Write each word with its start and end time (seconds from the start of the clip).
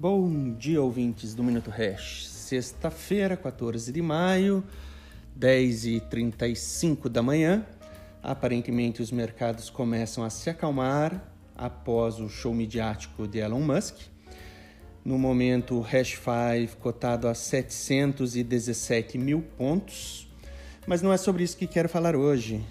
Bom 0.00 0.54
dia, 0.54 0.80
ouvintes 0.80 1.34
do 1.34 1.42
Minuto 1.42 1.72
Hash. 1.72 2.28
Sexta-feira, 2.28 3.36
14 3.36 3.90
de 3.90 4.00
maio, 4.00 4.62
10h35 5.36 7.08
da 7.08 7.20
manhã. 7.20 7.66
Aparentemente, 8.22 9.02
os 9.02 9.10
mercados 9.10 9.68
começam 9.68 10.22
a 10.22 10.30
se 10.30 10.48
acalmar 10.48 11.20
após 11.56 12.20
o 12.20 12.28
show 12.28 12.54
midiático 12.54 13.26
de 13.26 13.40
Elon 13.40 13.60
Musk. 13.60 13.96
No 15.04 15.18
momento, 15.18 15.74
o 15.74 15.80
Hash 15.80 16.16
5 16.16 16.76
cotado 16.76 17.26
a 17.26 17.34
717 17.34 19.18
mil 19.18 19.42
pontos. 19.42 20.30
Mas 20.86 21.02
não 21.02 21.12
é 21.12 21.16
sobre 21.16 21.42
isso 21.42 21.56
que 21.56 21.66
quero 21.66 21.88
falar 21.88 22.14
hoje. 22.14 22.64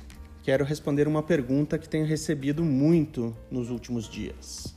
Quero 0.44 0.64
responder 0.64 1.10
uma 1.10 1.22
pergunta 1.22 1.78
que 1.78 1.90
tenho 1.90 2.06
recebido 2.06 2.64
muito 2.64 3.36
nos 3.52 3.70
últimos 3.70 4.10
dias. 4.10 4.77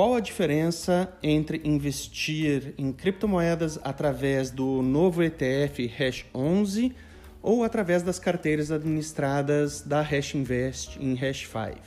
Qual 0.00 0.14
a 0.14 0.20
diferença 0.20 1.12
entre 1.22 1.60
investir 1.62 2.72
em 2.78 2.90
criptomoedas 2.90 3.78
através 3.84 4.50
do 4.50 4.80
novo 4.80 5.22
ETF 5.22 5.86
Hash 5.88 6.24
11 6.34 6.94
ou 7.42 7.62
através 7.62 8.02
das 8.02 8.18
carteiras 8.18 8.70
administradas 8.70 9.82
da 9.82 10.00
Hash 10.00 10.34
Invest 10.34 10.98
em 10.98 11.14
Hash 11.16 11.40
5? 11.46 11.82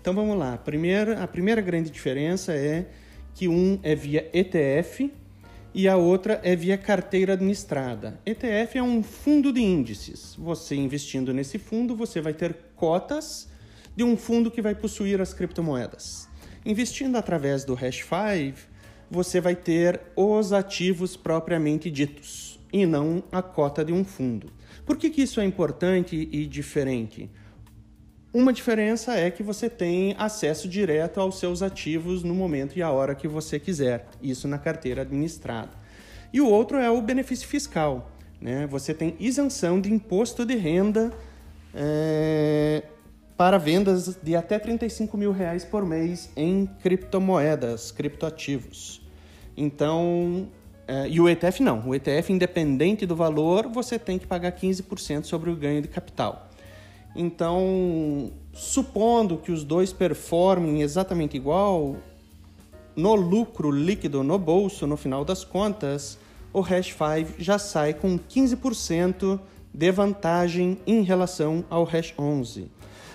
Então 0.00 0.14
vamos 0.14 0.38
lá. 0.38 0.56
Primeiro, 0.56 1.20
a 1.20 1.26
primeira 1.26 1.60
grande 1.60 1.90
diferença 1.90 2.52
é 2.52 2.86
que 3.34 3.48
um 3.48 3.76
é 3.82 3.96
via 3.96 4.30
ETF 4.32 5.12
e 5.74 5.88
a 5.88 5.96
outra 5.96 6.40
é 6.44 6.54
via 6.54 6.78
carteira 6.78 7.32
administrada. 7.32 8.20
ETF 8.24 8.78
é 8.78 8.82
um 8.84 9.02
fundo 9.02 9.52
de 9.52 9.60
índices. 9.60 10.36
Você 10.38 10.76
investindo 10.76 11.34
nesse 11.34 11.58
fundo, 11.58 11.96
você 11.96 12.20
vai 12.20 12.34
ter 12.34 12.54
cotas 12.76 13.50
de 13.96 14.04
um 14.04 14.16
fundo 14.16 14.48
que 14.48 14.62
vai 14.62 14.76
possuir 14.76 15.20
as 15.20 15.34
criptomoedas. 15.34 16.30
Investindo 16.64 17.16
através 17.16 17.64
do 17.64 17.74
Hash 17.74 18.04
5, 18.04 18.58
você 19.10 19.40
vai 19.40 19.56
ter 19.56 20.00
os 20.14 20.52
ativos 20.52 21.16
propriamente 21.16 21.90
ditos 21.90 22.60
e 22.72 22.86
não 22.86 23.22
a 23.32 23.42
cota 23.42 23.84
de 23.84 23.92
um 23.92 24.04
fundo. 24.04 24.50
Por 24.86 24.96
que, 24.96 25.10
que 25.10 25.22
isso 25.22 25.40
é 25.40 25.44
importante 25.44 26.16
e 26.16 26.46
diferente? 26.46 27.28
Uma 28.32 28.52
diferença 28.52 29.14
é 29.14 29.30
que 29.30 29.42
você 29.42 29.68
tem 29.68 30.14
acesso 30.16 30.66
direto 30.68 31.20
aos 31.20 31.38
seus 31.38 31.62
ativos 31.62 32.22
no 32.22 32.34
momento 32.34 32.78
e 32.78 32.82
a 32.82 32.90
hora 32.90 33.14
que 33.14 33.28
você 33.28 33.58
quiser, 33.58 34.08
isso 34.22 34.48
na 34.48 34.56
carteira 34.56 35.02
administrada. 35.02 35.72
E 36.32 36.40
o 36.40 36.48
outro 36.48 36.78
é 36.78 36.90
o 36.90 37.02
benefício 37.02 37.46
fiscal. 37.46 38.10
Né? 38.40 38.66
Você 38.68 38.94
tem 38.94 39.14
isenção 39.20 39.80
de 39.80 39.92
imposto 39.92 40.46
de 40.46 40.54
renda 40.54 41.12
é, 41.74 42.71
para 43.42 43.58
vendas 43.58 44.16
de 44.22 44.36
até 44.36 44.56
35 44.56 45.16
mil 45.16 45.32
reais 45.32 45.64
por 45.64 45.84
mês 45.84 46.30
em 46.36 46.64
criptomoedas, 46.80 47.90
criptoativos. 47.90 49.02
Então, 49.56 50.46
é, 50.86 51.08
e 51.08 51.20
o 51.20 51.28
ETF 51.28 51.60
não. 51.60 51.88
O 51.88 51.92
ETF, 51.92 52.32
independente 52.32 53.04
do 53.04 53.16
valor, 53.16 53.66
você 53.66 53.98
tem 53.98 54.16
que 54.16 54.28
pagar 54.28 54.52
15% 54.52 55.24
sobre 55.24 55.50
o 55.50 55.56
ganho 55.56 55.82
de 55.82 55.88
capital. 55.88 56.50
Então, 57.16 58.30
supondo 58.52 59.36
que 59.36 59.50
os 59.50 59.64
dois 59.64 59.92
performem 59.92 60.80
exatamente 60.80 61.36
igual, 61.36 61.96
no 62.94 63.16
lucro 63.16 63.72
líquido 63.72 64.22
no 64.22 64.38
bolso, 64.38 64.86
no 64.86 64.96
final 64.96 65.24
das 65.24 65.42
contas, 65.42 66.16
o 66.52 66.60
Hash 66.60 66.94
5 66.94 67.42
já 67.42 67.58
sai 67.58 67.92
com 67.92 68.16
15% 68.16 69.40
de 69.74 69.90
vantagem 69.90 70.78
em 70.86 71.02
relação 71.02 71.64
ao 71.68 71.82
Hash 71.82 72.14
11 72.16 72.70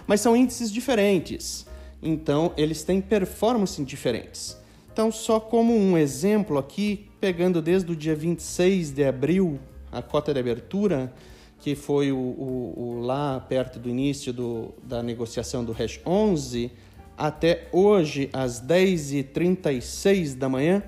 mas 0.07 0.21
são 0.21 0.35
índices 0.35 0.71
diferentes, 0.71 1.67
então 2.01 2.53
eles 2.57 2.83
têm 2.83 3.01
performances 3.01 3.85
diferentes. 3.85 4.57
Então, 4.91 5.11
só 5.11 5.39
como 5.39 5.75
um 5.75 5.95
exemplo 5.95 6.57
aqui, 6.57 7.07
pegando 7.19 7.61
desde 7.61 7.91
o 7.91 7.95
dia 7.95 8.15
26 8.15 8.91
de 8.91 9.03
abril, 9.03 9.59
a 9.91 10.01
cota 10.01 10.33
de 10.33 10.39
abertura, 10.39 11.13
que 11.59 11.75
foi 11.75 12.11
o, 12.11 12.17
o, 12.17 12.73
o 12.77 13.01
lá 13.01 13.39
perto 13.39 13.77
do 13.77 13.89
início 13.89 14.31
do, 14.31 14.73
da 14.81 15.03
negociação 15.03 15.63
do 15.63 15.71
Hash 15.71 15.99
11, 16.05 16.71
até 17.17 17.67
hoje, 17.71 18.29
às 18.31 18.61
10h36 18.61 20.35
da 20.35 20.47
manhã, 20.47 20.83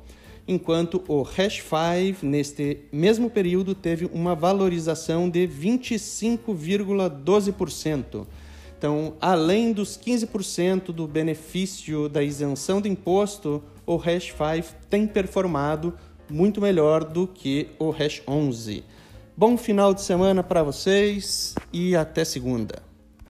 enquanto 0.46 1.02
o 1.08 1.22
Hash 1.22 1.62
5, 1.62 2.26
neste 2.26 2.80
mesmo 2.92 3.30
período, 3.30 3.74
teve 3.74 4.04
uma 4.12 4.34
valorização 4.34 5.30
de 5.30 5.48
25,12%. 5.48 8.26
Então, 8.78 9.14
além 9.18 9.72
dos 9.72 9.96
15% 9.96 10.92
do 10.92 11.08
benefício 11.08 12.10
da 12.10 12.22
isenção 12.22 12.82
de 12.82 12.90
imposto, 12.90 13.64
o 13.86 13.96
Hash 13.96 14.26
5 14.26 14.74
tem 14.90 15.06
performado 15.06 15.94
muito 16.28 16.60
melhor 16.60 17.02
do 17.02 17.26
que 17.26 17.68
o 17.78 17.88
Hash 17.90 18.20
11. 18.28 18.84
Bom 19.38 19.58
final 19.58 19.92
de 19.92 20.00
semana 20.00 20.42
para 20.42 20.62
vocês 20.62 21.54
e 21.70 21.94
até 21.94 22.24
segunda. 22.24 22.85